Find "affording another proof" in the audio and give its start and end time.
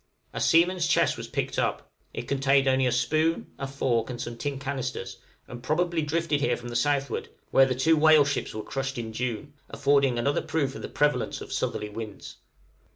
9.69-10.73